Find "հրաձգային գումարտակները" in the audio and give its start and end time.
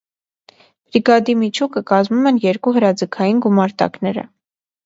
2.79-4.29